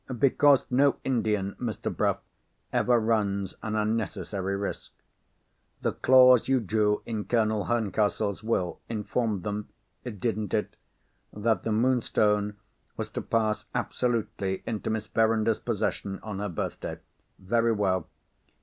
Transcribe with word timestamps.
"Because 0.17 0.65
no 0.71 0.95
Indian, 1.03 1.55
Mr. 1.59 1.95
Bruff, 1.95 2.21
ever 2.73 2.99
runs 2.99 3.55
an 3.61 3.75
unnecessary 3.75 4.55
risk. 4.57 4.91
The 5.83 5.91
clause 5.91 6.47
you 6.47 6.59
drew 6.59 7.03
in 7.05 7.25
Colonel 7.25 7.65
Herncastle's 7.65 8.43
Will, 8.43 8.79
informed 8.89 9.43
them 9.43 9.69
(didn't 10.03 10.55
it?) 10.55 10.75
that 11.31 11.61
the 11.61 11.71
Moonstone 11.71 12.57
was 12.97 13.11
to 13.11 13.21
pass 13.21 13.67
absolutely 13.75 14.63
into 14.65 14.89
Miss 14.89 15.05
Verinder's 15.05 15.59
possession 15.59 16.19
on 16.23 16.39
her 16.39 16.49
birthday. 16.49 16.97
Very 17.37 17.71
well. 17.71 18.09